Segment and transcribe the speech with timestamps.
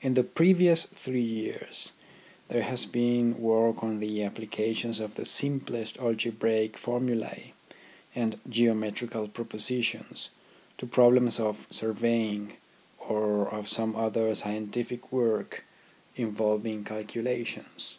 [0.00, 1.92] In the previous three years
[2.48, 7.52] there has been work on the applications of the simplest algebraic formulae
[8.14, 10.30] and geometrical pro positions
[10.78, 12.54] to problems of surveying,
[13.06, 15.66] or of some other scientific work
[16.16, 17.98] involving calculations.